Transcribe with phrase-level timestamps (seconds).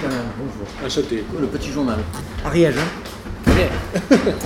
[0.00, 0.66] Canal, bonjour.
[0.84, 1.24] Enchanté.
[1.40, 1.98] Le petit journal.
[2.44, 2.88] Ariège, hein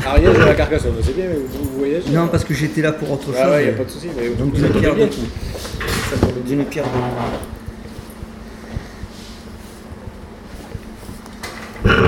[0.06, 3.10] Ariège de la Carcassonne, c'est bien, vous, vous voyagez Non, parce que j'étais là pour
[3.10, 3.34] autre chose.
[3.38, 4.08] Ah ouais, il n'y a pas de souci.
[4.16, 5.06] mais vous, Donc vous d'une êtes pierre bien.
[5.06, 6.44] deux coups.
[6.46, 6.90] D'une pierre deux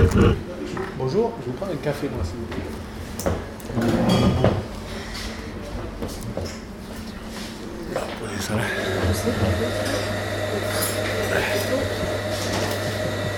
[0.08, 0.36] coups.
[0.98, 2.62] Bonjour, je vous prends un café moi s'il vous plaît.
[7.94, 8.62] Prenez ça là.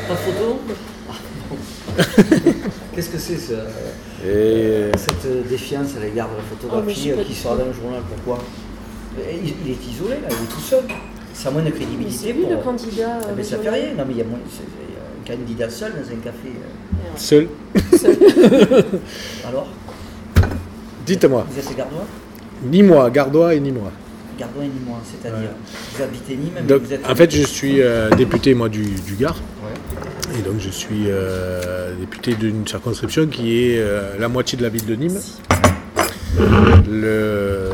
[0.09, 0.61] Pas de photo
[2.95, 3.55] Qu'est-ce que c'est ça
[4.27, 7.59] Et cette euh, défiance à l'égard de la Oh, photographie suis euh, qui sort tout.
[7.65, 8.45] d'un journal Pourquoi
[9.19, 10.83] il, il est isolé là, il est tout seul.
[11.33, 12.17] Ça a moins de Mais crédibilité.
[12.27, 13.19] c'est lui pour- le candidat.
[13.23, 13.95] Ah, euh, mais ça fait rien.
[13.97, 14.39] Non, mais il y a moins.
[14.51, 14.63] c'est-
[15.25, 16.49] c'est un candidat seul dans un café.
[16.55, 17.17] euh.
[17.17, 17.49] seul.
[19.49, 19.69] Alors
[21.07, 22.05] Dites-moi, Vous êtes gardois
[22.65, 23.91] ni moi, Gardois et ni moi.
[24.39, 25.51] Gardois et ni moi, c'est-à-dire
[25.97, 27.07] Vous habitez Nîmes, mais Donc, vous êtes.
[27.09, 29.37] en fait, je suis euh, député moi du, du Gard.
[29.65, 30.39] Ouais.
[30.39, 34.69] Et donc je suis euh, député d'une circonscription qui est euh, la moitié de la
[34.69, 35.19] ville de Nîmes,
[36.91, 37.71] le-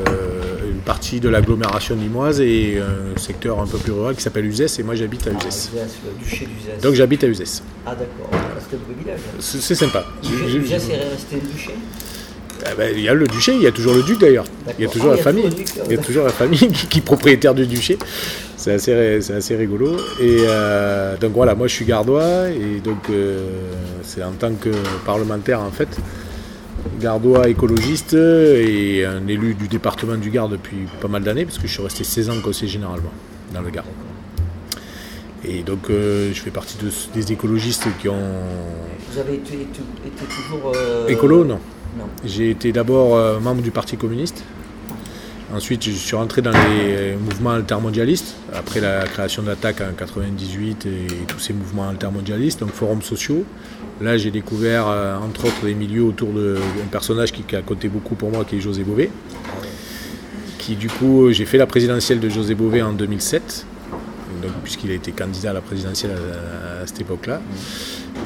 [0.70, 4.66] une partie de l'agglomération nîmoise et un secteur un peu plus rural qui s'appelle Uzès
[4.78, 5.68] et moi j'habite à Ah, Uzès.
[5.72, 6.78] Uzès, le duché d'Uzès.
[6.82, 7.62] Donc j'habite à Uzès.
[7.86, 8.30] Ah d'accord,
[8.68, 9.20] c'est un privilège.
[9.40, 10.04] C'est c'est sympa.
[10.22, 11.74] D'Uzès est resté un duché?
[12.64, 14.44] Ah ben, Il y a le duché, il y a toujours le duc d'ailleurs.
[14.78, 15.64] Il y a toujours Ah, la il y a famille.
[15.86, 17.98] Il y a toujours la famille qui, est propriétaire du duché.
[18.56, 19.96] C'est assez, c'est assez rigolo.
[20.20, 23.48] Et euh, donc voilà, moi je suis gardois et donc euh,
[24.04, 24.68] c'est en tant que
[25.04, 25.88] parlementaire en fait,
[27.00, 31.66] gardois écologiste et un élu du département du Gard depuis pas mal d'années parce que
[31.66, 33.12] je suis resté 16 ans conseiller généralement
[33.52, 33.84] dans le Gard.
[35.44, 36.90] Et donc euh, je fais partie de-
[37.20, 38.14] des écologistes qui ont...
[39.12, 40.72] Vous avez été, été- été toujours.
[41.08, 41.58] Écolo, non.
[42.24, 44.44] J'ai été d'abord euh, membre du Parti communiste.
[45.54, 50.86] Ensuite, je suis rentré dans les euh, mouvements altermondialistes, après la création d'Attaque en 98
[50.86, 53.44] et tous ces mouvements altermondialistes, donc forums sociaux.
[54.00, 57.88] Là, j'ai découvert, euh, entre autres, des milieux autour d'un personnage qui, qui a compté
[57.88, 59.10] beaucoup pour moi, qui est José Bové.
[60.58, 63.71] Qui, du coup, j'ai fait la présidentielle de José Bové en 2007, donc,
[64.62, 67.40] puisqu'il a été candidat à la présidentielle à, cette époque-là.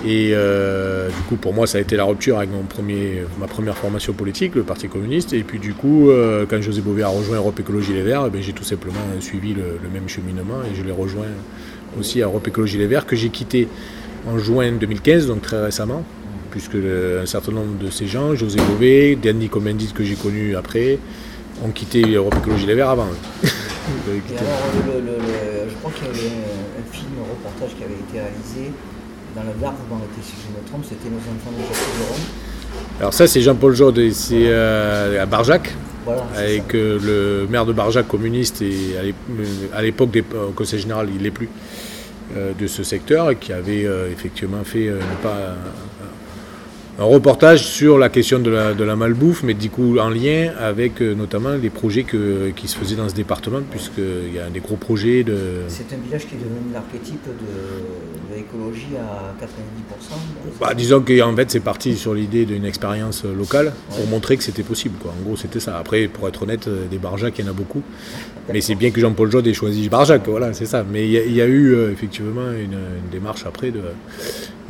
[0.04, 3.46] Et euh, du coup, pour moi, ça a été la rupture avec mon premier, ma
[3.46, 5.32] première formation politique, le Parti communiste.
[5.32, 8.42] Et puis, du coup, euh, quand José Bové a rejoint Europe Écologie Les Verts, ben,
[8.42, 11.26] j'ai tout simplement suivi le, même cheminement et je l'ai rejoint
[11.98, 13.68] aussi à Europe Écologie Les Verts, que j'ai quitté
[14.28, 16.04] en juin 2015, donc très récemment,
[16.50, 20.98] puisque un certain nombre de ces gens, José Bové, Danny Commandit que j'ai connu après,
[21.64, 23.06] ont quitté Europe Écologie Les Verts avant.
[23.06, 23.48] eux.
[24.34, 27.76] Et alors, le- le- le- je crois qu'il y avait un, un film, un reportage
[27.76, 28.72] qui avait été réalisé
[29.34, 32.26] dans Gard, vous m'en mettez si je me trompe, c'était Nos enfants de Jacques.
[33.00, 35.72] Alors ça, c'est Jean-Paul et c'est euh, à Barjac.
[36.04, 36.22] Voilà.
[36.36, 39.16] avec euh, le maire de Barjac communiste et à l'ép-
[39.74, 40.10] à l'époque
[40.48, 41.48] au conseil général il n'est plus
[42.36, 44.88] euh, de ce secteur et qui avait euh, effectivement fait
[45.20, 45.56] pas
[46.98, 50.50] un, reportage sur la question de la, de la malbouffe mais du coup en lien
[50.58, 54.48] avec euh, notamment les projets que- qui se faisaient dans ce département puisqu'il y a
[54.50, 55.36] des gros projets de.
[55.68, 59.48] C'est un village qui est devenu l'archétype de, de l'écologie à 90%.
[60.60, 64.42] Bah, disons qu'en fait c'est parti sur l'idée d'une expérience euh, locale pour montrer que
[64.42, 64.96] c'était possible.
[65.00, 65.12] Quoi.
[65.18, 65.78] En gros c'était ça.
[65.78, 67.82] Après pour être honnête, euh, des Barjac il y en a beaucoup.
[68.52, 70.84] Mais c'est bien que Jean-Paul Jode ait choisi Barjac, voilà c'est ça.
[70.90, 73.80] Mais il y, a- il y a eu euh, effectivement une, une démarche après de,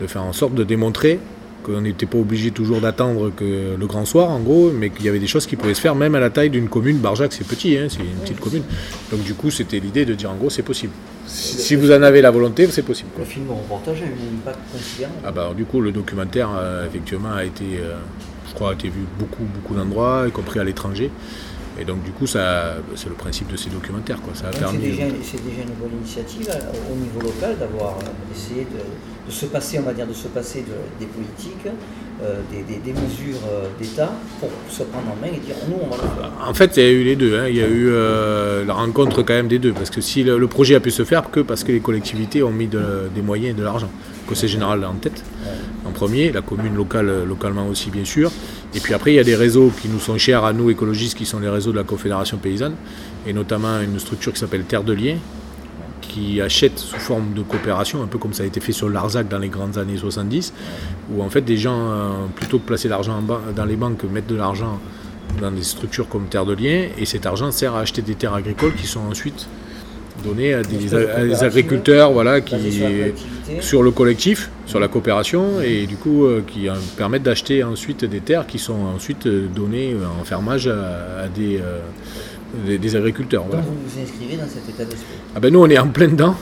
[0.00, 1.18] de faire en sorte de démontrer
[1.66, 5.08] qu'on n'était pas obligé toujours d'attendre que le grand soir en gros, mais qu'il y
[5.08, 6.98] avait des choses qui pouvaient se faire même à la taille d'une commune.
[6.98, 8.62] Barjac c'est petit, hein, c'est une petite commune.
[9.10, 10.92] Donc du coup c'était l'idée de dire en gros c'est possible.
[11.26, 13.10] Si, si vous en avez la volonté, c'est possible.
[13.12, 13.24] quoi.
[13.24, 15.16] Le film reportage a eu un impact considérable.
[15.24, 17.96] Ah bah, alors, du coup, le documentaire, euh, effectivement, a été, euh,
[18.48, 21.10] je crois, a été vu beaucoup, beaucoup d'endroits, y compris à l'étranger.
[21.78, 24.32] Et donc, du coup, ça, c'est le principe de ces documentaires, quoi.
[24.34, 24.78] Ça a Donc, permis.
[24.82, 24.90] C'est
[25.44, 29.78] déjà, une bonne initiative euh, au niveau local d'avoir euh, essayé de, de se passer,
[29.78, 31.66] on va dire, de se passer de- des politiques,
[32.22, 33.40] euh, des, des- des mesures
[33.78, 34.10] d'État
[34.40, 36.32] pour se prendre en main et dire nous on va le faire.
[36.48, 37.38] En fait, il y a eu les deux.
[37.38, 37.46] hein.
[37.48, 39.72] Il y a eu euh, la rencontre quand même des deux.
[39.72, 42.42] Parce que si le, le projet a pu se faire que parce que les collectivités
[42.42, 43.90] ont mis de- des moyens et de l'argent.
[44.24, 45.22] Le Conseil général en tête,
[45.86, 48.32] en premier, la commune locale, localement aussi, bien sûr.
[48.76, 51.16] Et puis après, il y a des réseaux qui nous sont chers à nous, écologistes,
[51.16, 52.74] qui sont les réseaux de la Confédération paysanne.
[53.26, 55.16] Et notamment une structure qui s'appelle Terre de Liens,
[56.02, 59.28] qui achète sous forme de coopération, un peu comme ça a été fait sur l'Arzac
[59.28, 60.52] dans les grandes années 70,
[61.10, 63.22] où en fait des gens, euh, plutôt que placer l'argent
[63.56, 64.78] dans les banques, mettent de l'argent
[65.40, 68.34] dans des structures comme Terre de Liens, et cet argent sert à acheter des terres
[68.34, 69.48] agricoles qui sont ensuite
[70.24, 72.82] données à des, à agriculteurs voilà, qui,
[73.60, 78.20] sur le collectif, sur la coopération, et du coup euh, qui permettent d'acheter ensuite des
[78.20, 81.80] terres qui sont ensuite euh, données euh, en fermage à, à des, euh,
[82.66, 83.42] des, des agriculteurs.
[83.42, 83.66] Donc voilà.
[83.66, 85.16] vous vous inscrivez dans cet état d'esprit?
[85.34, 86.34] Ah ben nous on est en plein dedans.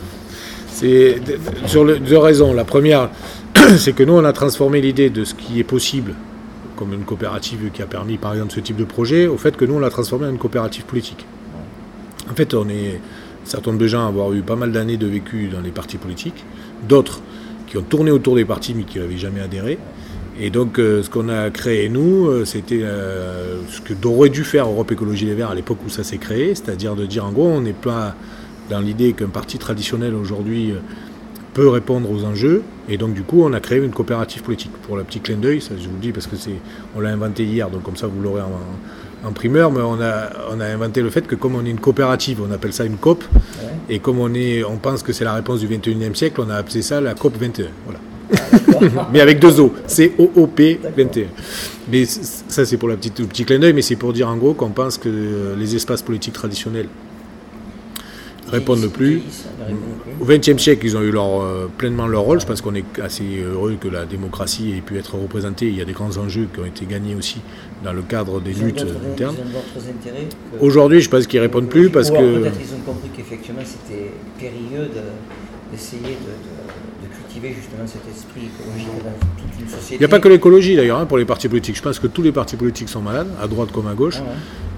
[0.70, 2.52] C'est C'est sur deux raisons.
[2.52, 3.10] La première,
[3.78, 6.14] c'est que nous, on a transformé l'idée de ce qui est possible
[6.76, 9.64] comme une coopérative qui a permis par exemple ce type de projet, au fait que
[9.64, 11.24] nous on l'a transformé en une coopérative politique.
[12.30, 13.00] En fait, on est
[13.44, 15.98] un certain nombre de gens avoir eu pas mal d'années de vécu dans les partis
[15.98, 16.44] politiques,
[16.88, 17.20] d'autres
[17.66, 19.78] qui ont tourné autour des partis mais qui n'avaient jamais adhéré.
[20.40, 24.44] Et donc euh, ce qu'on a créé nous, euh, c'était euh, ce que aurait dû
[24.44, 27.32] faire Europe Écologie Les Verts à l'époque où ça s'est créé, c'est-à-dire de dire en
[27.32, 28.16] gros on n'est pas
[28.70, 30.72] dans l'idée qu'un parti traditionnel aujourd'hui
[31.52, 32.62] peut répondre aux enjeux.
[32.88, 34.72] Et donc, du coup, on a créé une coopérative politique.
[34.82, 36.56] Pour le petit clin d'œil, ça je vous le dis parce que c'est,
[36.96, 38.60] on l'a inventé hier, donc comme ça vous l'aurez en,
[39.32, 42.40] primeur, mais on a, on a inventé le fait que comme on est une coopérative,
[42.46, 43.24] on appelle ça une COP,
[43.88, 46.56] et comme on, est, on pense que c'est la réponse du 21e siècle, on a
[46.56, 47.66] appelé ça la COP 21.
[47.84, 48.00] Voilà.
[48.32, 50.60] Ah, mais avec deux O, c'est OOP
[50.96, 51.24] 21.
[51.90, 54.36] Mais ça, c'est pour la petite, le petit clin d'œil, mais c'est pour dire en
[54.36, 56.88] gros qu'on pense que les espaces politiques traditionnels
[58.50, 59.22] répondent plus.
[60.20, 62.40] Au XXe siècle, ils ont eu leur, euh, pleinement leur rôle.
[62.40, 65.66] Je pense qu'on est assez heureux que la démocratie ait pu être représentée.
[65.66, 67.40] Il y a des grands enjeux qui ont été gagnés aussi
[67.82, 69.36] dans le cadre des luttes internes.
[70.60, 72.16] Aujourd'hui, je pense qu'ils répondent plus parce que.
[72.16, 74.88] Peut-être ils ont compris qu'effectivement c'était périlleux
[75.70, 79.96] d'essayer de, cultiver justement cet esprit écologique dans toute une société.
[79.96, 81.76] Il n'y a pas que l'écologie d'ailleurs hein, pour les partis politiques.
[81.76, 84.18] Je pense que tous les partis politiques sont malades, à droite comme à gauche.
[84.18, 84.32] Ah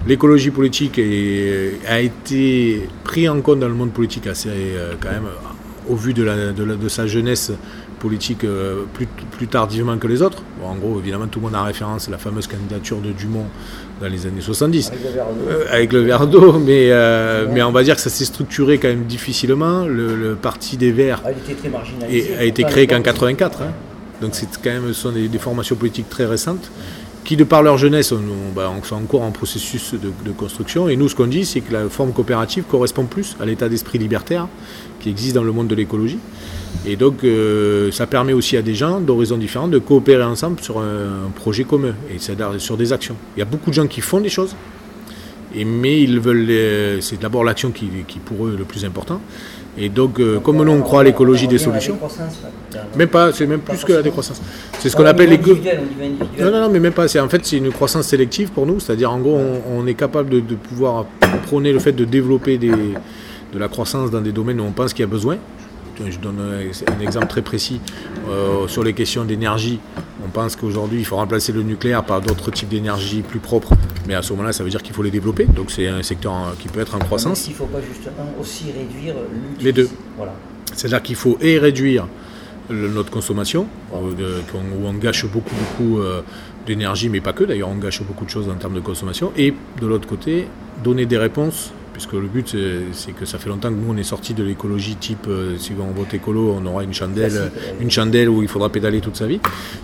[0.07, 5.29] l'écologie politique a été pris en compte dans le monde politique assez euh, quand même
[5.89, 7.53] au vu de, de, sa jeunesse
[8.01, 10.43] politique euh, plus, plus, tardivement que les autres.
[10.65, 13.47] en gros, évidemment, tout le monde a référence à la fameuse candidature de Dumont
[14.01, 14.91] dans les années 70.
[15.71, 16.57] Avec le verre d'eau.
[16.57, 19.87] Euh, mais, mais on va dire que ça s'est structuré quand même difficilement.
[19.87, 23.63] Le, Parti des Verts a été, très a été créé qu'en 84.
[23.63, 23.67] Hein.
[24.21, 26.71] Donc c'est quand même, ce sont des, des, formations politiques très récentes
[27.27, 28.15] qui, de par leur jeunesse,
[28.55, 30.89] bah, sont encore en processus de, construction.
[30.89, 33.99] Et nous, ce qu'on dit, c'est que la forme coopérative correspond plus à l'état d'esprit
[33.99, 34.47] libertaire
[35.01, 36.19] qui existe dans le monde de l'écologie.
[36.87, 40.79] Et donc, euh, ça permet aussi à des gens d'horizons différents de coopérer ensemble sur
[40.79, 42.19] un, projet commun et
[42.59, 43.17] sur des actions.
[43.37, 44.55] Il y a beaucoup de gens qui font des choses,
[45.53, 47.03] mais ils veulent.
[47.03, 49.21] C'est d'abord l'action qui, qui, pour eux, est le plus important.
[49.79, 51.99] Et donc, euh, comme nous, on croit à l'écologie des solutions.
[52.97, 54.41] Même pas, c'est même plus que la décroissance.
[54.79, 55.39] C'est ce qu'on appelle les.
[55.39, 57.05] Non, non, non, mais même pas.
[57.23, 58.81] En fait, c'est une croissance sélective pour nous.
[58.81, 59.39] C'est-à-dire, en gros,
[59.71, 61.05] on, est capable de, pouvoir
[61.47, 64.93] prôner le fait de développer des, de la croissance dans des domaines où on pense
[64.93, 65.37] qu'il y a besoin.
[66.05, 67.81] Je donne un exemple très précis
[68.29, 69.81] euh, sur les questions d'énergie.
[70.25, 73.73] On pense qu'aujourd'hui, il faut remplacer le nucléaire par d'autres types d'énergie plus propres.
[74.07, 75.45] Mais à ce moment-là, ça veut dire qu'il faut les développer.
[75.47, 77.47] Donc c'est un secteur qui peut être en croissance.
[77.47, 79.15] Il ne faut pas justement aussi réduire
[79.61, 79.89] les deux.
[80.17, 80.35] Voilà.
[80.75, 82.07] C'est-à-dire qu'il faut et réduire
[82.71, 86.23] notre consommation, euh, où on gâche beaucoup, beaucoup euh,
[86.67, 89.55] d'énergie, mais pas que d'ailleurs, on gâche beaucoup de choses en termes de consommation, et
[89.81, 90.49] de l'autre côté,
[90.83, 92.55] donner des réponses puisque le but
[92.93, 95.73] c'est que ça fait longtemps que nous on est sorti de l'écologie type euh, si
[95.81, 97.51] on vote écolo on aura une chandelle,
[97.81, 99.41] une chandelle où il faudra pédaler toute sa vie.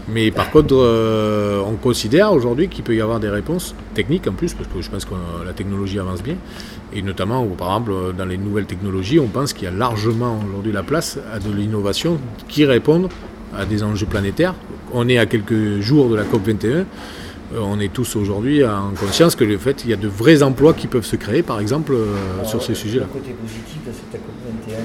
[0.08, 4.34] Mais par contre euh, on considère aujourd'hui qu'il peut y avoir des réponses techniques en
[4.34, 5.14] plus parce que je pense que
[5.46, 6.36] la technologie avance bien
[6.92, 10.72] et notamment par exemple dans les nouvelles technologies on pense qu'il y a largement aujourd'hui
[10.72, 13.08] la place à de l'innovation qui répondent
[13.56, 14.54] à des enjeux planétaires.
[14.92, 16.84] On est à quelques jours de la COP 21 euh,
[17.58, 20.74] on est tous aujourd'hui en conscience que le fait il y a de vrais emplois
[20.74, 23.06] qui peuvent se créer, par exemple, euh, sur ces sujets-là.
[23.12, 24.34] Le côté positif de cette COP
[24.66, 24.78] 21,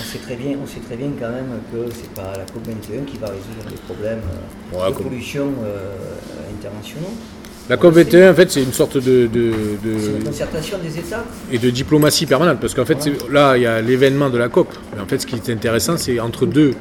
[0.00, 2.66] on sait très bien, on sait très bien quand même que c'est pas la COP
[2.66, 4.22] 21 qui va résoudre les problèmes
[4.74, 5.52] euh, de pollution
[6.58, 7.14] internationaux.
[7.68, 11.68] La COP 21, en fait, c'est une sorte de, de, concertation des États et de
[11.68, 12.98] diplomatie permanente, parce qu'en fait,
[13.30, 14.68] là, il y a l'événement de la COP.
[14.94, 16.72] Mais en fait, ce qui est intéressant, c'est entre deux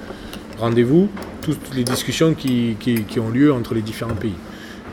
[0.57, 1.09] rendez-vous
[1.55, 2.75] toutes les discussions qui,
[3.19, 4.35] ont lieu entre les différents pays.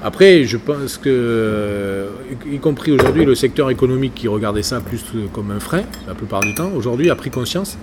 [0.02, 2.08] Après, je pense que, euh,
[2.46, 6.40] y compris aujourd'hui, le secteur économique qui regardait ça plus comme un frein, la plupart
[6.40, 7.76] du temps, aujourd'hui a pris conscience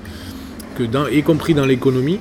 [0.78, 2.20] que, dans, y compris dans l'économie,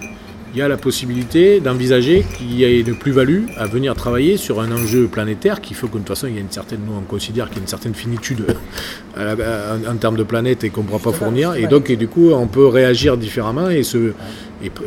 [0.53, 4.61] il y a la possibilité d'envisager qu'il y ait une plus-value à venir travailler sur
[4.61, 6.93] un enjeu planétaire qui fait que de toute façon, il y a une certaine, nous
[6.97, 8.45] on considère qu'il y a une certaine finitude
[9.17, 11.55] en, termes de planète et qu'on ne pourra pas fournir.
[11.55, 14.13] Et donc, et du coup, on peut réagir différemment et, se,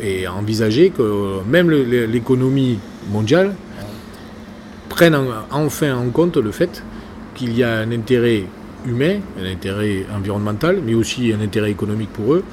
[0.02, 2.80] et, envisager que même l'économie
[3.10, 3.56] mondiale
[4.90, 5.18] prenne
[5.52, 6.84] enfin en compte le fait
[7.36, 8.44] qu'il y a un intérêt
[8.86, 12.44] humain, un intérêt environnemental, mais aussi un intérêt économique pour eux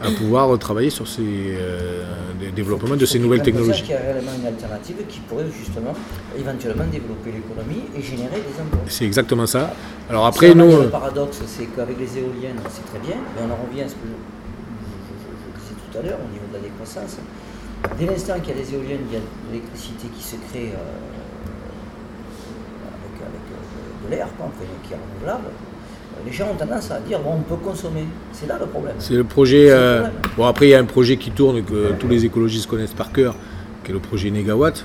[0.00, 2.04] à pouvoir travailler sur ces euh,
[2.54, 3.82] développements de ces nouvelles technologies.
[3.84, 5.92] Il y a réellement une alternative qui pourrait justement
[6.38, 8.80] éventuellement développer l'économie et générer des emplois.
[8.86, 9.74] C'est exactement ça.
[10.08, 10.82] Alors après, nous.
[10.82, 13.94] Le paradoxe, c'est qu'avec les éoliennes, c'est très bien, mais on en revient à ce
[13.94, 17.18] que je, disais tout à l'heure au niveau de la décroissance.
[17.98, 20.72] Dès l'instant qu'il y a des éoliennes, il y a de l'électricité qui se crée
[20.74, 20.98] euh,
[22.94, 24.28] avec, avec, euh, de l'air,
[24.82, 25.50] qui est renouvelable.
[26.26, 28.04] Les gens ont tendance à dire bon, on peut consommer.
[28.32, 28.94] C'est là le problème.
[28.98, 29.70] C'est le projet.
[30.36, 33.12] bon, après, il y a un projet qui tourne que tous les écologistes connaissent par
[33.12, 33.34] cœur,
[33.84, 34.84] qui est le projet Négawatt.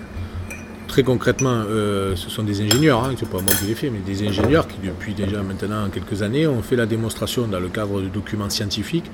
[0.88, 4.28] Très concrètement, ce sont des ingénieurs, hein, c'est pas moi qui l'ai fait, mais des
[4.28, 8.08] ingénieurs qui, depuis déjà maintenant quelques années, ont fait la démonstration dans le cadre de
[8.08, 9.10] documents scientifiques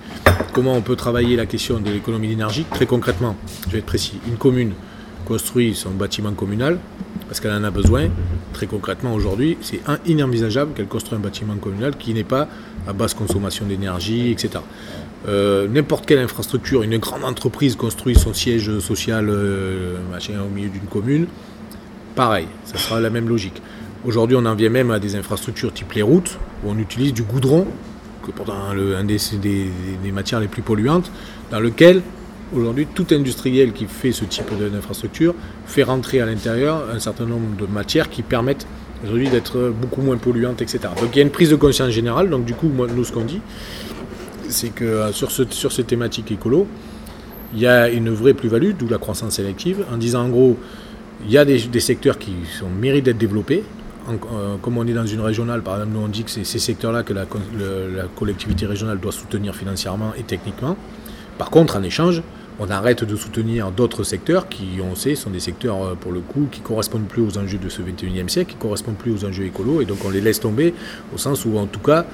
[0.51, 2.65] comment on peut travailler la question de l'économie d'énergie.
[2.71, 3.35] Très concrètement,
[3.67, 4.73] je vais être précis, une commune
[5.25, 6.79] construit son bâtiment communal
[7.29, 8.09] parce qu'elle en a besoin.
[8.53, 12.49] Très concrètement, aujourd'hui, c'est inenvisageable qu'elle construise un bâtiment communal qui n'est pas
[12.87, 14.63] à basse consommation d'énergie, etc.
[15.27, 19.97] Euh, n'importe quelle infrastructure, une grande entreprise construit son siège social euh,
[20.43, 21.27] au milieu d'une commune,
[22.15, 23.61] pareil, ça sera la même logique.
[24.05, 27.21] Aujourd'hui, on en vient même à des infrastructures type les routes, où on utilise du
[27.21, 27.67] goudron,
[28.25, 31.11] que pourtant un des, des matières les plus polluantes,
[31.51, 32.01] dans lequel
[32.51, 35.35] Aujourd'hui, tout industriel qui fait ce type d'infrastructure
[35.67, 38.65] fait rentrer à l'intérieur un certain nombre de matières qui permettent
[39.03, 40.79] aujourd'hui d'être beaucoup moins polluantes, etc.
[40.99, 42.29] Donc il y a une prise de conscience générale.
[42.31, 43.41] Donc du coup, nous, ce qu'on dit,
[44.47, 46.67] c'est que euh, sur, ce, sur ces thématiques écolo,
[47.53, 50.57] il y a une vraie plus-value, d'où la croissance sélective, en disant en gros,
[51.25, 53.63] il y a des, secteurs qui sont, méritent d'être développés.
[54.09, 56.57] Euh, comme on est dans une régionale, par exemple, nous on dit que c'est ces
[56.57, 57.25] secteurs-là que la,
[57.95, 60.77] la collectivité régionale doit soutenir financièrement et techniquement.
[61.37, 62.23] Par contre, en échange,
[62.59, 66.19] on arrête de soutenir d'autres secteurs qui, on sait, sont des secteurs, euh, pour le
[66.19, 69.45] coup, qui correspondent plus aux enjeux de ce 21e siècle, qui correspondent plus aux enjeux
[69.45, 70.73] écolos, et donc on les laisse tomber,
[71.13, 72.05] au sens où, en tout cas,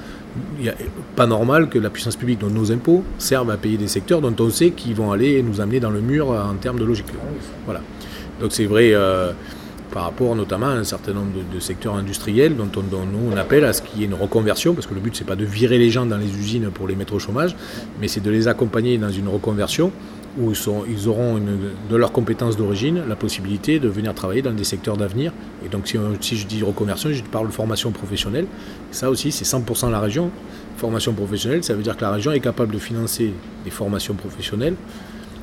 [0.58, 0.74] il n'est
[1.16, 4.34] pas normal que la puissance publique, dont nos impôts, servent à payer des secteurs dont
[4.38, 7.06] on sait qu'ils vont aller nous amener dans le mur en termes de logique.
[7.64, 7.80] Voilà.
[8.40, 8.90] Donc c'est vrai.
[8.92, 9.32] Euh,
[9.92, 13.72] par rapport notamment à un certain nombre de, secteurs industriels dont, nous on appelle à
[13.72, 15.88] ce qu'il y ait une reconversion, parce que le but c'est pas de virer les
[15.88, 17.56] gens dans les usines pour les mettre au chômage,
[17.98, 19.92] mais c'est de les accompagner dans une reconversion
[20.38, 24.52] où ils, sont, ils auront de leurs compétences d'origine la possibilité de venir travailler dans
[24.52, 25.32] des secteurs d'avenir.
[25.64, 28.46] Et donc si, si, je dis reconversion, je parle de formation professionnelle.
[28.90, 30.30] Ça aussi, c'est 100% la région.
[30.76, 33.32] Formation professionnelle, ça veut dire que la région est capable de financer
[33.64, 34.74] des formations professionnelles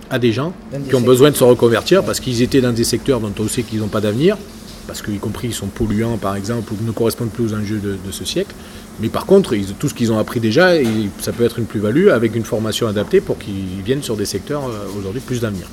[0.10, 0.54] à des gens
[0.88, 3.64] qui ont besoin de se reconvertir parce qu'ils étaient dans des secteurs dont on sait
[3.64, 4.38] qu'ils n'ont pas d'avenir,
[4.86, 8.12] parce qu'y compris ils sont polluants par exemple ou ne correspondent plus aux enjeux de,
[8.12, 8.54] ce siècle.
[9.00, 10.72] Mais par contre, tout ce qu'ils ont appris déjà,
[11.20, 14.66] ça peut être une plus-value avec une formation adaptée pour qu'ils viennent sur des secteurs
[14.66, 15.68] euh, aujourd'hui plus d'avenir.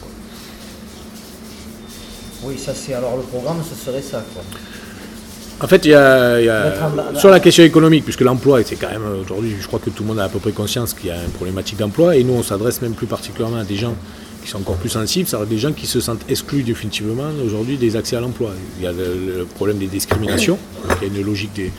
[2.42, 4.24] Oui, ça c'est alors le programme, ce serait ça.
[5.62, 9.54] En fait, il y a, sur la question économique, puisque l'emploi, c'est quand même aujourd'hui,
[9.60, 11.32] je crois que tout le monde a à peu près conscience qu'il y a une
[11.32, 13.94] problématique d'emploi, et nous on s'adresse même plus particulièrement à des gens
[14.42, 17.96] qui sont encore plus sensibles, c'est des gens qui se sentent exclus définitivement aujourd'hui des
[17.96, 18.52] accès à l'emploi.
[18.78, 20.58] Il y a le, problème des discriminations,
[21.02, 21.70] il y a une logique des,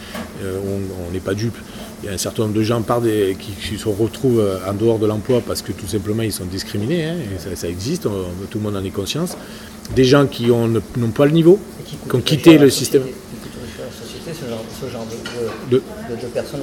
[0.44, 0.60] euh,
[1.08, 1.58] on n'est pas dupe.
[2.04, 4.98] Il y a un certain nombre de gens par des, qui, se retrouvent en dehors
[4.98, 8.04] de l'emploi parce que tout simplement ils sont discriminés, hein, et ça, existe,
[8.50, 9.38] tout le monde en est conscience.
[9.96, 13.04] Des gens qui n'ont pas le niveau, qui, ont quitté le système
[14.34, 15.16] ce genre, de,
[16.34, 16.62] personnes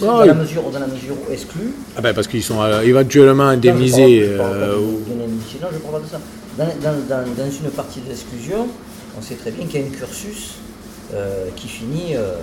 [0.00, 1.72] dans, la mesure, dans la mesure exclues.
[1.96, 4.28] Ah ben parce qu'ils sont euh, éventuellement indemnisés.
[4.36, 6.20] Non, je ne parle pas de ça.
[6.58, 7.24] Dans,
[7.64, 8.66] une partie de l'exclusion,
[9.18, 10.56] on sait très bien qu'il y a un cursus
[11.14, 12.34] euh, qui finit euh,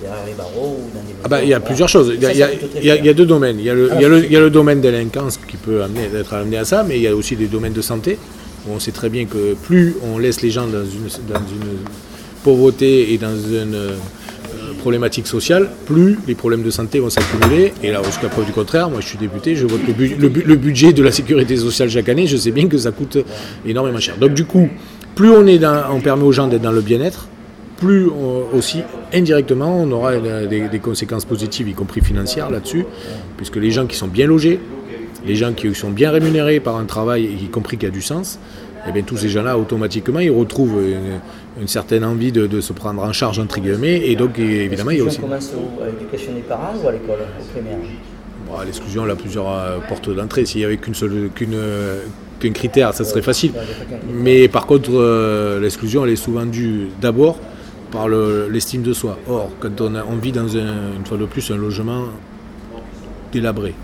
[0.00, 2.12] derrière les barreaux ou dans des ah ben, Il y a plusieurs choses.
[2.16, 3.58] Il y a, deux domaines.
[3.58, 5.56] Il y a le, il y a le, il y a le domaine délinquance qui
[5.56, 8.18] peut amener, être amené à ça, mais il y a aussi des domaines de santé.
[8.66, 11.78] Où on sait très bien que plus on laisse les gens dans une, dans une
[12.42, 13.76] pauvreté et dans une
[14.78, 17.72] problématiques sociales, plus les problèmes de santé vont s'accumuler.
[17.82, 21.02] Et là, jusqu'à preuve du contraire, moi je suis député, je vote le, budget de
[21.02, 23.18] la sécurité sociale chaque année, je sais bien que ça coûte
[23.66, 24.16] énormément cher.
[24.18, 24.68] Donc du coup,
[25.14, 25.60] plus on, est
[26.02, 27.28] permet aux gens d'être dans le bien-être,
[27.78, 28.06] plus
[28.52, 28.82] aussi
[29.12, 32.84] indirectement on aura des, conséquences positives, y compris financières là-dessus,
[33.36, 34.60] puisque les gens qui sont bien logés,
[35.26, 38.38] les gens qui sont bien rémunérés par un travail, y compris qui a du sens,
[38.88, 40.80] eh bien, tous ces gens-là, automatiquement, ils retrouvent
[41.60, 44.08] une, certaine envie de, se prendre en charge, entre guillemets.
[44.08, 45.18] Et donc, évidemment, il y a aussi.
[45.18, 45.52] commence
[45.82, 47.78] à l'éducation des parents ou à l'école, au primaire?
[48.64, 50.46] L'exclusion, elle a plusieurs euh, portes d'entrée.
[50.46, 51.58] S'il n'y avait qu'une seule, qu'une,
[52.40, 53.52] qu'un critère, ça serait facile.
[54.12, 57.38] Mais par contre, euh, l'exclusion, elle est souvent due d'abord
[57.90, 59.18] par l'estime de soi.
[59.28, 62.04] Or, quand on, a, on vit dans un, une fois de plus un logement
[63.32, 63.74] délabré,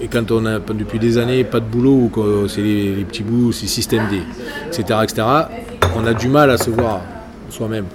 [0.00, 3.52] et quand on a depuis des années pas de boulot, ou c'est les, petits bouts,
[3.52, 4.20] c'est système D,
[4.66, 5.22] etc., etc.,
[5.96, 7.00] on a du mal à se voir
[7.50, 7.86] soi-même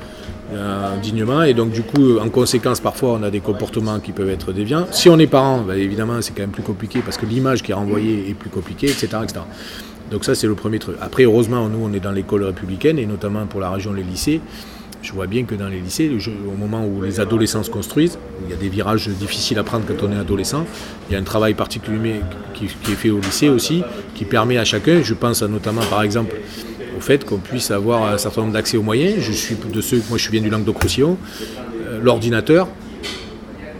[0.53, 1.43] euh, dignement.
[1.43, 4.87] Et donc, du coup, en conséquence, parfois, on a des comportements qui peuvent être déviants.
[4.91, 7.71] Si on est parent, bah, évidemment, c'est quand même plus compliqué parce que l'image qui
[7.71, 9.07] est renvoyée est plus compliquée, etc.
[9.23, 9.41] etc.
[10.09, 10.95] Donc, ça, c'est le premier truc.
[11.01, 14.41] Après, heureusement, nous, on est dans l'école républicaine et notamment pour la région, les lycées
[15.01, 16.11] je vois bien que dans les lycées,
[16.47, 19.85] au moment où les adolescents se construisent, il y a des virages difficiles à prendre
[19.87, 20.65] quand on est adolescent,
[21.09, 22.15] il y a un travail particulier
[22.53, 23.83] qui, est fait au lycée aussi,
[24.15, 26.35] qui permet à chacun, je pense notamment par exemple
[26.97, 29.15] au fait qu'on puisse avoir un certain nombre d'accès aux moyens.
[29.21, 31.17] Je suis de ceux, moi je bien du Languedoc-Roussillon,
[31.87, 32.67] euh, l'ordinateur,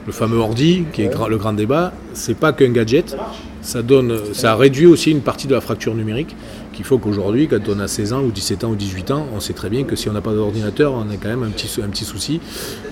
[0.05, 3.17] le fameux ordi, qui est le grand débat, c'est pas qu'un gadget,
[3.61, 6.35] ça, donne, ça réduit aussi une partie de la fracture numérique
[6.79, 9.41] qu'il faut qu'aujourd'hui, quand on a 16 ans ou 17 ans ou 18 ans, on
[9.41, 11.69] sait très bien que si on n'a pas d'ordinateur, on a quand même un petit,
[11.81, 12.39] un petit souci.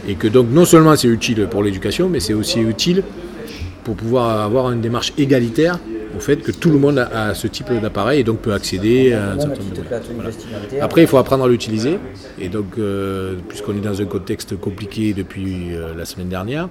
[0.10, 3.02] Et que donc non seulement c'est utile pour l'éducation, mais c'est aussi utile
[3.86, 5.80] pour pouvoir avoir une démarche égalitaire
[6.14, 9.32] au fait que tout le monde a, ce type d'appareil et donc peut accéder à
[9.32, 10.30] un certain nombre
[10.82, 11.98] Après, il faut apprendre à l'utiliser.
[12.42, 16.68] Et donc, euh, puisqu'on est dans un contexte compliqué depuis euh, la semaine dernière,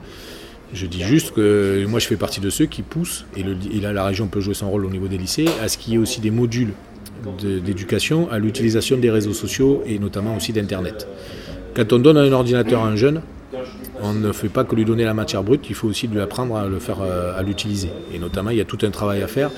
[0.75, 4.05] je dis juste que moi je fais partie de ceux qui poussent, et, là la
[4.05, 6.21] région peut jouer son rôle au niveau des lycées, à ce qu'il y ait aussi
[6.21, 6.75] des modules
[7.41, 11.07] d'éducation à l'utilisation des réseaux sociaux et notamment aussi d'Internet.
[11.75, 13.21] Quand on donne un ordinateur à un jeune,
[14.03, 16.57] on ne fait pas que lui donner la matière brute, il faut aussi lui apprendre
[16.57, 17.91] à le faire euh, à l'utiliser.
[18.13, 19.51] Et notamment, il y a tout un travail à faire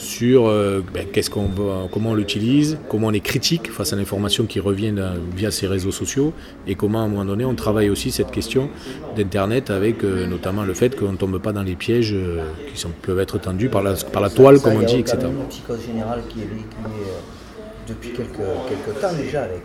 [0.00, 1.50] sur euh, ben, qu'est-ce qu'on
[1.92, 4.94] comment on l'utilise, comment on est critique face à l'information qui revient
[5.36, 6.32] via ces réseaux sociaux,
[6.66, 8.70] et comment à un moment donné on travaille aussi cette question
[9.14, 12.16] d'Internet avec euh, notamment le fait qu'on ne tombe pas dans les pièges
[12.74, 15.18] qui peuvent être tendus par la, par la toile, comme on dit, etc.
[15.20, 17.06] Il y a une psychose générale qui est véhiculée
[17.86, 18.36] depuis quelques,
[18.68, 19.62] quelques temps déjà avec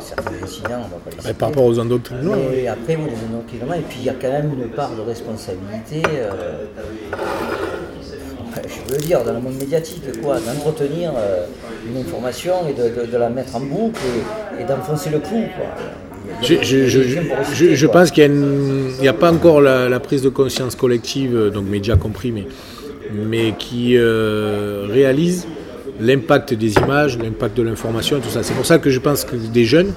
[0.00, 3.74] certains incidents, on va pas les Par rapport aux endoctrinements Et après, oui, les endoctrinements,
[3.74, 6.66] et puis il y a quand même une part de responsabilité, euh,
[8.62, 11.46] je veux dire, dans le monde médiatique, quoi, d'entretenir euh,
[11.88, 14.00] une information et de, la mettre en boucle
[14.60, 15.44] et, d'enfoncer le clou,
[16.42, 18.30] Je, je, je, pense qu'il
[19.00, 22.46] n'y a, pas encore la, prise de conscience collective, donc médias compris, mais,
[23.12, 25.46] mais qui euh, réalise
[26.00, 28.42] l'impact des images, l'impact de l'information et tout ça.
[28.42, 29.92] C'est pour ça que je pense que des jeunes,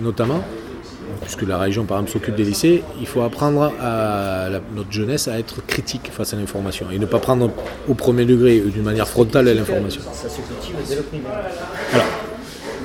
[0.00, 0.42] notamment,
[1.24, 5.38] puisque la région par exemple s'occupe des lycées, il faut apprendre à notre jeunesse à
[5.38, 7.50] être critique face à l'information et ne pas prendre
[7.88, 10.02] au premier degré d'une manière frontale l'information.
[11.92, 12.06] Alors,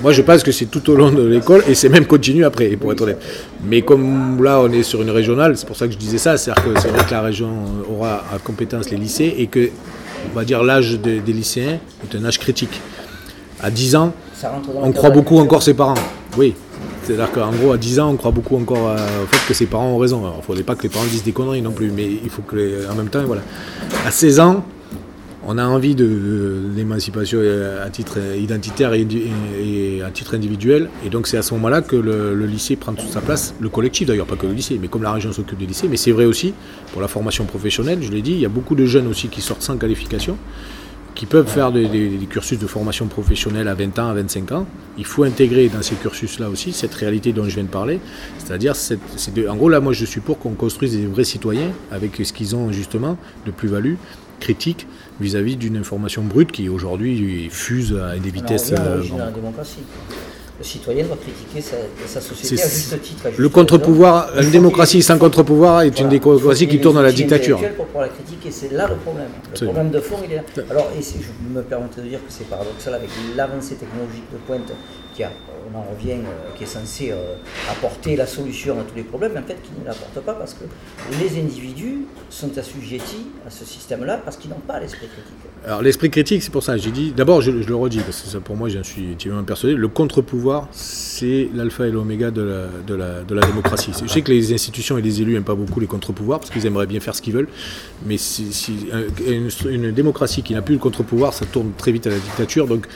[0.01, 2.69] moi je pense que c'est tout au long de l'école et c'est même continu après,
[2.77, 3.21] pour être honnête.
[3.65, 6.37] Mais comme là on est sur une régionale, c'est pour ça que je disais ça,
[6.37, 7.49] c'est-à-dire que c'est vrai que la région
[7.91, 9.69] aura à compétence les lycées et que
[10.31, 12.81] on va dire l'âge des, lycéens est un âge critique.
[13.61, 14.13] À 10 ans,
[14.75, 15.95] on croit beaucoup encore ses parents.
[16.37, 16.55] Oui.
[17.09, 19.89] C'est-à-dire qu'en gros, à 10 ans, on croit beaucoup encore au fait que ses parents
[19.89, 20.21] ont raison.
[20.31, 22.43] il ne faudrait pas que les parents disent des conneries non plus, mais il faut
[22.43, 23.41] que, en même temps, voilà.
[24.05, 24.63] À 16 ans,
[25.47, 27.39] on a envie de, l'émancipation
[27.83, 30.87] à titre identitaire et, à titre individuel.
[31.03, 34.07] Et donc c'est à ce moment-là que le, lycée prend toute sa place, le collectif
[34.07, 35.87] d'ailleurs, pas que le lycée, mais comme la région s'occupe des lycées.
[35.87, 36.53] Mais c'est vrai aussi
[36.91, 39.41] pour la formation professionnelle, je l'ai dit, il y a beaucoup de jeunes aussi qui
[39.41, 40.37] sortent sans qualification
[41.19, 44.65] qui peuvent faire des, cursus de formation professionnelle à 20 ans, à 25 ans.
[44.97, 47.99] Il faut intégrer dans ces cursus-là aussi cette réalité dont je viens de parler.
[48.37, 48.73] C'est-à-dire,
[49.49, 52.55] en gros, là, moi, je suis pour qu'on construise des vrais citoyens avec ce qu'ils
[52.55, 53.95] ont justement de plus-value
[54.39, 54.87] critique
[55.19, 58.71] vis-à-vis d'une information brute qui aujourd'hui fuse à des vitesses.
[58.71, 59.79] Euh, la démocratie.
[60.59, 61.61] Le citoyen doit critiquer
[62.05, 63.29] sa, société à juste titre.
[63.37, 67.57] le contre-pouvoir, une démocratie sans contre-pouvoir est une démocratie qui tourne à la dictature.
[67.77, 69.29] Pour pouvoir la critiquer, c'est là le problème.
[69.53, 70.43] Le problème de fond, il est là.
[70.69, 74.73] Alors, et je me permets de dire que c'est paradoxal avec l'avancée technologique de pointe
[75.15, 75.31] qui a
[75.73, 77.35] on en revient, euh, qui est censé euh,
[77.69, 80.53] apporter la solution à tous les problèmes, mais en fait qui ne l'apporte pas parce
[80.53, 80.65] que
[81.19, 85.33] les individus sont assujettis à ce système-là parce qu'ils n'ont pas l'esprit critique.
[85.65, 88.39] Alors l'esprit critique, c'est pour ça, j'ai dit, d'abord je, le redis, parce que ça,
[88.39, 92.41] pour moi j'en suis intimement persuadé, le contre-pouvoir, c'est l'alpha et l'oméga de
[92.87, 93.91] la, démocratie.
[94.01, 96.65] Je sais que les institutions et les élus n'aiment pas beaucoup les contre-pouvoirs parce qu'ils
[96.65, 97.49] aimeraient bien faire ce qu'ils veulent,
[98.05, 98.17] mais
[99.27, 102.67] une, une démocratie qui n'a plus de contre-pouvoir, ça tourne très vite à la dictature,
[102.67, 102.87] donc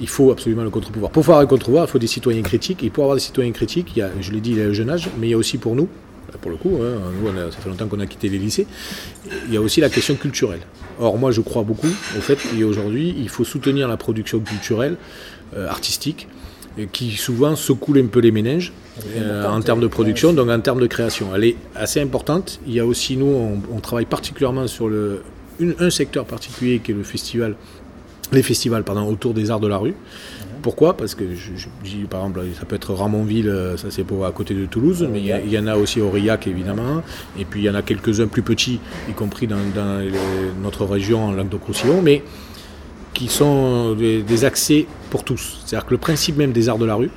[0.00, 1.10] il faut absolument le contre-pouvoir.
[1.10, 2.82] Pour faire un contre-pouvoir, il faut des citoyens critiques.
[2.82, 4.64] Et pour avoir des citoyens critiques, il y a, je l'ai dit, il y a
[4.64, 5.88] le jeune âge, mais il y a aussi pour nous,
[6.40, 8.66] pour le coup, hein, nous, ça fait longtemps qu'on a quitté les lycées,
[9.46, 10.60] il y a aussi la question culturelle.
[11.00, 14.96] Or, moi, je crois beaucoup au fait qu'aujourd'hui, il faut soutenir la production culturelle,
[15.56, 16.28] euh, artistique,
[16.92, 18.72] qui souvent secoue un peu les méninges
[19.16, 21.28] euh, en termes de production, donc en termes de création.
[21.34, 22.60] Elle est assez importante.
[22.66, 25.22] Il y a aussi, nous, on, travaille particulièrement sur le,
[25.80, 27.56] un secteur particulier qui est le festival
[28.32, 29.94] les festivals pardon, autour des arts de la rue.
[30.62, 30.96] Pourquoi?
[30.96, 34.66] Parce que, je, par exemple, ça peut être Ramonville, euh, ça c'est à côté de
[34.66, 37.02] Toulouse, mais il y, en a aussi Aurillac évidemment,
[37.38, 39.56] et puis il y en a quelques-uns plus petits, y compris dans,
[40.62, 42.24] notre région en Languedoc-Roussillon, mais
[43.14, 45.60] qui sont des accès pour tous.
[45.64, 47.10] C'est-à-dire que le principe même des arts de la rue,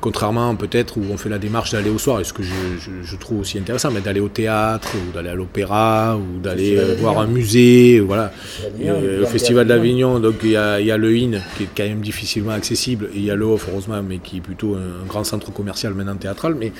[0.00, 3.40] Contrairement peut-être où on fait la démarche d'aller au soir, et ce que je, trouve
[3.40, 7.26] aussi intéressant, mais d'aller au théâtre, ou d'aller à l'opéra, ou d'aller euh, voir un
[7.26, 8.32] musée, voilà.
[8.78, 13.08] le Festival d'Avignon, donc il y, a, le IN, qui est quand même difficilement accessible,
[13.12, 15.94] et il y a le OFF, heureusement, mais qui est plutôt un, grand centre commercial
[15.94, 16.54] maintenant théâtral.
[16.54, 16.72] Mais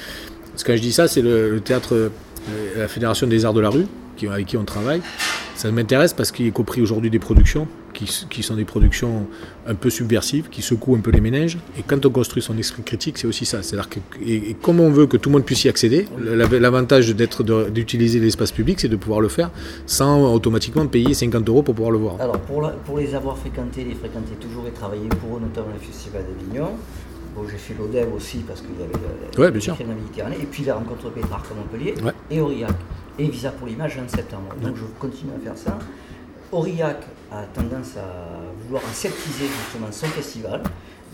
[0.54, 2.08] ce que je dis ça, c'est le, théâtre, euh,
[2.76, 5.00] la Fédération des Arts de la Rue, qui, avec qui on travaille.
[5.56, 7.66] Ça m'intéresse parce qu'il y compris aujourd'hui des productions
[8.04, 9.26] qui, sont des productions
[9.66, 11.58] un peu subversives, qui secouent un peu les ménages.
[11.78, 13.62] Et quand on construit son esprit critique, c'est aussi ça.
[13.62, 17.42] C'est-à-dire que, et, comme on veut que tout le monde puisse y accéder, l'avantage d'être
[17.70, 19.50] d'utiliser l'espace public, c'est de pouvoir le faire
[19.86, 22.20] sans automatiquement payer 50 euros pour pouvoir le voir.
[22.20, 25.80] Alors, pour, pour les avoir fréquentés, les fréquenter toujours et travailler pour eux, notamment le
[25.80, 26.70] Festival d'Avignon,
[27.46, 30.32] j'ai fait l'ODEV aussi parce qu'il y avait le, ouais, bien.
[30.32, 31.94] Et puis la rencontre Pétrarque à Montpellier
[32.30, 32.74] et Aurillac.
[33.18, 34.54] Et Visa pour l'image en septembre.
[34.62, 35.78] Donc je continue à faire ça.
[36.52, 40.62] Aurillac a tendance à vouloir aseptiser justement son festival.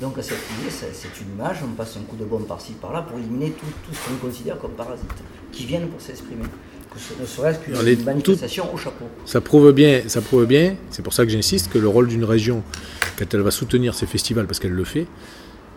[0.00, 3.50] Donc aseptiser, c'est une image, on passe un coup de bombe par-ci par-là pour éliminer
[3.50, 5.06] tout, tout ce qu'on considère comme parasites,
[5.52, 6.44] qui viennent pour s'exprimer.
[6.92, 9.06] Que ce ne serait-ce qu'une manifestation au chapeau.
[9.24, 12.24] Ça prouve bien, ça prouve bien, c'est pour ça que j'insiste, que le rôle d'une
[12.24, 12.62] région,
[13.18, 15.06] quand elle va soutenir ces festivals, parce qu'elle le fait,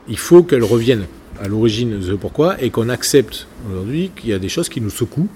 [0.08, 1.06] il faut qu'elle revienne
[1.42, 4.90] à l'origine de pourquoi et qu'on accepte aujourd'hui qu'il y a des choses qui nous
[4.90, 5.30] secouent,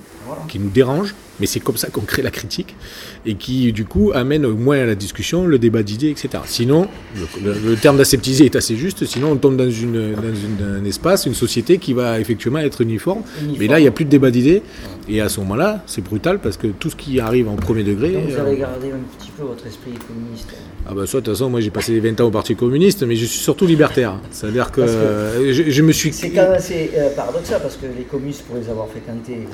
[0.48, 2.76] qui nous dérangent, mais c'est comme ça qu'on crée la critique
[3.26, 6.30] et qui du coup amène au moins à la discussion, le débat d'idées, etc.
[6.46, 6.88] Sinon,
[7.44, 10.16] le, terme d'aseptiser est assez juste, sinon on tombe dans, une,
[10.62, 13.24] un espace, une société qui va effectivement être uniforme,
[13.60, 14.62] mais là il n'y a plus de débat d'idées.
[15.10, 18.12] Et à ce moment-là c'est brutal parce que tout ce qui arrive en premier degré...
[18.12, 20.50] Donc vous avez gardé un petit peu votre esprit communiste.
[20.88, 23.16] Ah bah soit de toute façon moi j'ai passé 20 ans au Parti communiste mais
[23.16, 24.16] je suis surtout libertaire.
[24.32, 26.14] C'est-à-dire que, je, me suis...
[26.14, 29.48] C'est quand même assez euh, paradoxal parce que les communistes pour les avoir fréquentés,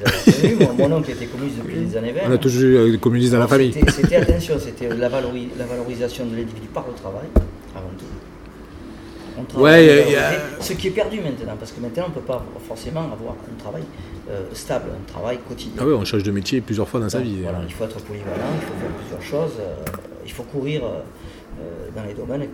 [0.78, 2.21] mon, oncle était communiste depuis les années 20.
[2.27, 3.73] On a toujours eu des communistes dans la famille.
[3.73, 7.27] C'était attention, c'était la, valorisation de l'individu par le travail
[7.75, 9.59] avant tout.
[9.59, 10.05] Ouais,
[10.59, 13.61] Ce qui est perdu maintenant, parce que maintenant on ne peut pas forcément avoir un
[13.61, 13.83] travail
[14.29, 15.75] euh, stable, un travail quotidien.
[15.79, 17.41] Ah oui, on change de métier plusieurs fois dans sa vie.
[17.43, 19.75] Voilà, il faut être polyvalent, il faut faire plusieurs choses, euh,
[20.25, 20.81] il faut courir
[21.95, 22.47] dans les domaines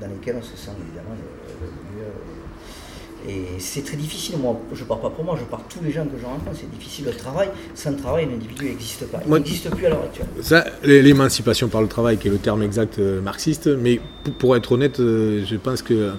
[0.00, 2.12] dans lesquels on se sent évidemment le, mieux.
[3.28, 5.90] Et c'est très difficile, moi je ne parle pas pour moi, je parle tous les
[5.90, 7.06] gens que je rencontre, c'est difficile.
[7.06, 9.20] Le travail, sans travail, l'individu n'existe pas.
[9.26, 10.28] Il n'existe plus à l'heure actuelle.
[10.42, 14.00] Ça, l'émancipation par le travail, qui est le terme exact euh, marxiste, mais
[14.38, 16.12] pour, être honnête, euh, je pense que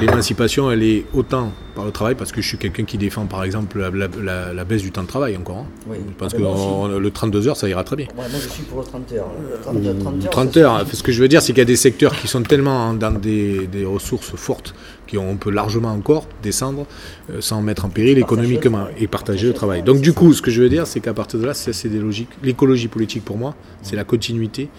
[0.00, 3.44] l'émancipation, elle est autant par le travail, parce que je suis quelqu'un qui défend par
[3.44, 5.58] exemple la, baisse du temps de travail encore.
[5.58, 5.66] Hein.
[5.88, 5.96] Oui.
[6.06, 8.06] Je pense ah ben que le 32 heures, ça ira très bien.
[8.14, 10.30] moi je suis pour le 30 heures.
[10.30, 12.42] 30, heures, ce que je veux dire, c'est qu'il y a des secteurs qui sont
[12.42, 14.74] tellement dans des, ressources fortes
[15.10, 16.86] qu'on peut largement encore descendre
[17.30, 19.82] euh, sans mettre en péril économiquement et partager le travail.
[19.82, 21.98] Donc du coup, ce que je veux dire, c'est qu'à partir de là, c'est des
[21.98, 22.30] logiques.
[22.42, 24.70] L'écologie politique pour moi, c'est la continuité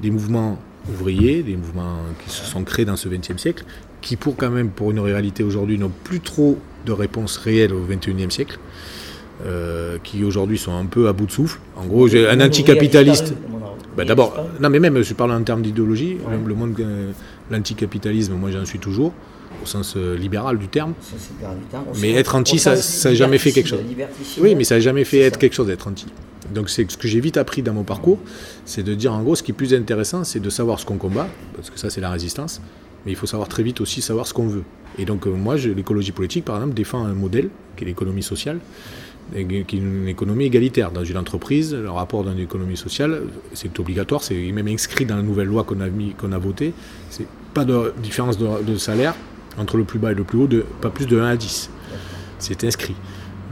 [0.00, 0.58] des mouvements
[0.88, 3.64] ouvriers, des mouvements qui se sont créés dans ce XXe siècle,
[4.02, 7.80] qui pour quand même, pour une réalité aujourd'hui, n'ont plus trop de réponses réelles au
[7.88, 8.58] XXIe siècle,
[9.46, 11.60] euh, qui aujourd'hui sont un peu à bout de souffle.
[11.76, 13.34] En gros, j'ai un anticapitaliste.
[13.96, 17.12] Ben D'abord, non mais même, je parle en termes d'idéologie, le monde, euh,
[17.50, 19.12] l'anticapitalisme, moi j'en suis toujours,
[19.62, 20.94] au sens euh, libéral du terme.
[22.00, 23.80] Mais être anti, ça n'a jamais fait quelque chose.
[24.38, 26.06] Oui, mais ça n'a jamais fait être quelque chose d'être anti.
[26.54, 28.18] Donc c'est ce que j'ai vite appris dans mon parcours,
[28.64, 30.96] c'est de dire en gros ce qui est plus intéressant, c'est de savoir ce qu'on
[30.96, 32.60] combat, parce que ça c'est la résistance,
[33.04, 34.64] mais il faut savoir très vite aussi savoir ce qu'on veut.
[34.98, 38.58] Et donc euh, moi, l'écologie politique, par exemple, défend un modèle qui est l'économie sociale,
[39.32, 40.90] qui est une économie égalitaire.
[40.90, 43.22] Dans une entreprise, le rapport d'une économie sociale,
[43.54, 46.74] c'est obligatoire, c'est même inscrit dans la nouvelle loi qu'on a, mis, qu'on a votée.
[47.10, 49.14] C'est pas de différence de, de, salaire
[49.58, 51.70] entre le plus bas et le plus haut, de pas plus de 1 à 10.
[52.38, 52.94] C'est inscrit.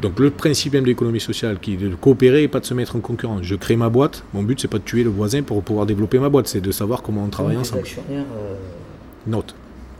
[0.02, 2.74] Donc le principe même de l'économie sociale, qui est de coopérer et pas de se
[2.74, 3.42] mettre en concurrence.
[3.42, 6.18] Je crée ma boîte, mon but c'est pas de tuer le voisin pour pouvoir développer
[6.18, 7.84] ma boîte, c'est de savoir comment on travaille ensemble.
[8.10, 8.54] Euh,
[9.26, 9.54] Note.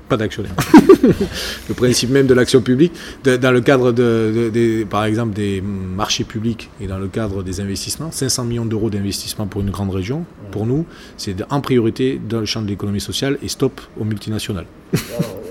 [0.09, 0.55] Pas d'actionnaire.
[1.69, 2.93] le principe même de l'action publique,
[3.25, 8.11] dans le cadre de, par exemple des marchés publics et dans le cadre des investissements,
[8.11, 10.85] 500 millions d'euros d'investissement pour une grande région, pour nous,
[11.17, 14.67] c'est en priorité dans le champ de l'économie sociale et stop aux multinationales.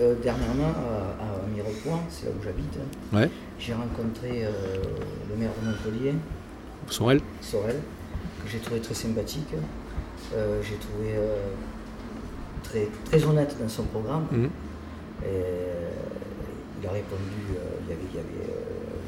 [0.02, 0.70] Euh, dernièrement,
[1.20, 2.80] à, Mirepoix, c'est là où j'habite,
[3.12, 3.30] ouais.
[3.60, 4.50] j'ai rencontré euh,
[5.30, 6.14] le maire de Montpellier,
[6.90, 7.76] Sorel, Sorel
[8.42, 9.54] que j'ai trouvé très sympathique.
[10.34, 11.16] Euh, j'ai trouvé
[12.70, 14.26] très, très honnête dans son programme.
[14.32, 14.50] Mhm.
[16.82, 18.50] il a répondu, il y avait, il y avait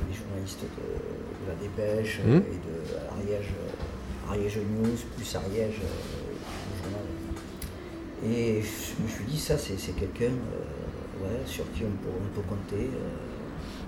[0.10, 2.38] les journalistes de, la Dépêche mhm.
[2.38, 3.50] et de Ariège,
[4.30, 5.82] Ariège News, plus Ariège,
[6.84, 7.06] journal.
[8.24, 10.34] Et je me suis dit, ça, c'est quelqu'un
[11.45, 12.86] sur qui on peut, compter.
[12.86, 13.08] Euh,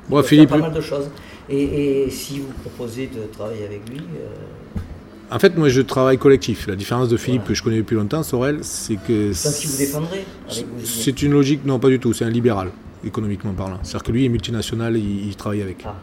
[0.10, 0.50] Moi, Philippe.
[0.50, 1.10] Pas mal de choses.
[1.50, 4.00] Et, si vous proposez de travailler avec lui.
[4.00, 4.80] Euh,
[5.34, 6.67] en fait, moi, je travaille collectif.
[6.67, 9.32] La différence de Philippe, que je connais depuis longtemps, Sorel, c'est que.
[9.32, 10.26] qui vous défendrez
[10.84, 12.13] C'est une logique, non, pas du tout.
[12.13, 12.69] C'est un libéral,
[13.04, 13.80] économiquement parlant.
[13.82, 15.78] C'est-à-dire que lui est multinational, il, travaille avec.
[15.86, 15.96] Ah.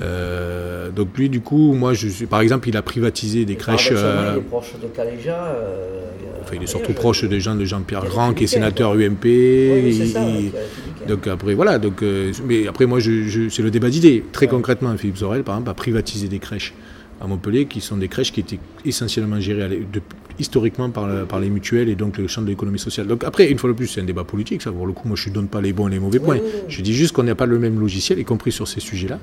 [0.00, 3.90] Euh, donc lui, du coup, moi, je suis, par exemple, il a privatisé des crèches.
[3.92, 5.44] Euh, il est proche de Caléja.
[5.44, 6.00] Euh,
[6.42, 10.04] enfin, il est surtout proche des gens de Jean-Pierre Grand, qui est sénateur UMP.
[10.12, 10.20] ça,
[11.08, 11.78] donc après, voilà.
[11.78, 12.04] Donc,
[12.46, 14.22] mais après, moi, je, c'est le débat d'idées.
[14.30, 16.74] Très concrètement, Philippe Sorel, par exemple, a privatisé des crèches
[17.22, 19.86] à Montpellier qui sont des crèches qui étaient essentiellement gérées
[20.38, 23.06] historiquement par, par, les mutuelles et donc le champ de l'économie sociale.
[23.06, 25.16] Donc après, une fois de plus, c'est un débat politique, ça pour le coup, moi
[25.16, 26.38] je ne donne pas les bons et les mauvais points.
[26.68, 29.20] Je dis juste qu'on n'a pas le même logiciel, y compris sur ces sujets-là.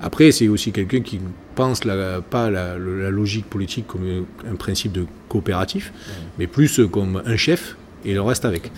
[0.00, 1.20] Après, c'est aussi quelqu'un qui
[1.54, 5.92] pense la, pas la, logique politique comme un principe de coopératif,
[6.38, 8.70] mais plus comme un chef et le reste avec.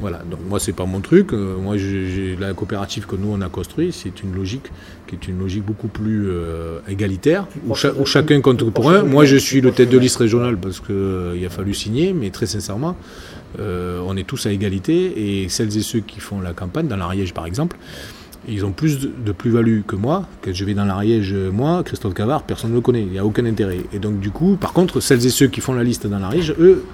[0.00, 1.32] Voilà, donc moi c'est pas mon truc.
[1.32, 4.70] Euh, moi j'ai la coopérative que nous on a construite, c'est une logique
[5.06, 9.02] qui est une logique beaucoup plus euh, égalitaire, où, chacun compte pour un.
[9.02, 12.30] Moi je suis le tête de liste régionale parce qu'il euh, a fallu signer, mais
[12.30, 12.96] très sincèrement,
[13.58, 17.32] on est tous à égalité et celles et ceux qui font la campagne, dans l'Ariège
[17.32, 17.76] par exemple,
[18.46, 20.26] ils ont plus de plus-value que moi.
[20.42, 23.24] Que je vais dans l'Ariège, moi, Christophe Cavard, personne ne le connaît, il n'y a
[23.24, 23.80] aucun intérêt.
[23.92, 26.54] Et donc du coup, par contre, celles et ceux qui font la liste dans l'Ariège,
[26.60, 26.84] eux,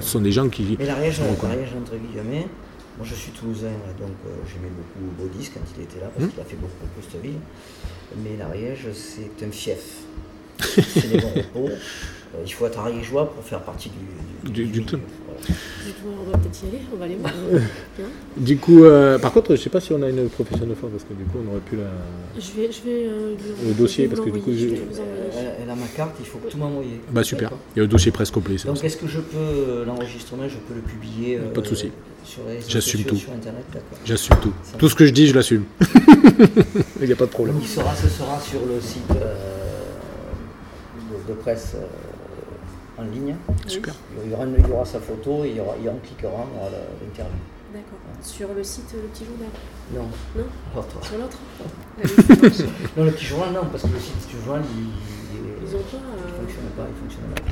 [0.00, 0.76] ce sont des gens qui.
[0.78, 2.46] Mais l'Ariège, entre guillemets,
[2.96, 6.30] moi je suis toulousain, donc euh, j'aimais beaucoup Baudis quand il était là, parce hmm.
[6.30, 7.40] qu'il a fait beaucoup pour cette ville.
[8.22, 10.02] Mais l'Ariège, c'est un fief.
[10.60, 11.70] c'est des bons repos.
[12.34, 13.90] Euh, il faut être ariégeois pour faire partie
[14.44, 14.96] du, du, du, du
[16.04, 17.32] on va peut-être y aller, on va aller voir.
[18.36, 20.74] du coup, euh, par contre, je ne sais pas si on a une profession de
[20.74, 21.90] foi, parce que du coup, on aurait pu la.
[22.36, 23.34] Je vais, je vais euh,
[23.66, 27.00] le dossier, parce que du coup, elle, a ma carte, il faut que tout m'envoyer.
[27.10, 27.50] Bah super.
[27.74, 28.56] Il y a le dossier presque complet.
[28.66, 31.90] Donc, est-ce que je peux l'enregistrement, je peux le publier Pas de souci.
[32.24, 33.16] Sur les J'assume tout.
[33.16, 33.64] Sur Internet,
[34.04, 34.52] J'assume tout.
[34.76, 35.64] tout ce que je dis, je l'assume.
[37.00, 37.56] Il n'y a pas de problème.
[37.60, 39.08] il sera, ce sera sur le site
[41.26, 41.76] de, presse
[42.98, 43.36] en ligne.
[43.66, 43.94] Super.
[44.24, 45.96] Il y, aura, il y aura sa photo, et il y aura, il y aura,
[45.96, 46.70] on cliquera, on aura
[47.02, 47.38] l'interview.
[47.72, 47.98] D'accord.
[48.22, 49.48] Sur le site Le Petit Journal
[49.92, 50.08] Non.
[50.36, 51.04] Non L'autre.
[51.04, 51.38] Sur l'autre
[52.96, 55.98] Non, le Petit Journal, non, parce que le site du Journal, il, ils ont pas.
[56.26, 57.42] Il fonctionne pas, il fonctionne pas.